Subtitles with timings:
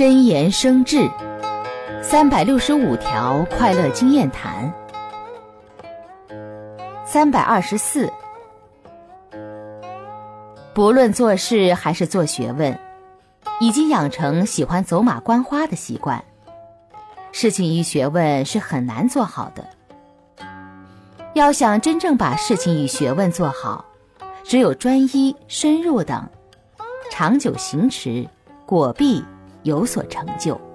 [0.00, 1.10] 真言生智，
[2.02, 4.72] 三百六十五条快乐经验谈。
[7.04, 8.10] 三百二十四，
[10.72, 12.80] 不论做事还是做学问，
[13.60, 16.24] 已经养成喜欢走马观花的习惯。
[17.30, 19.62] 事情与学问是很难做好的。
[21.34, 23.84] 要想真正把事情与学问做好，
[24.44, 26.26] 只有专一、深入等，
[27.10, 28.26] 长久行持，
[28.64, 29.22] 果必
[29.62, 30.69] 有所成就。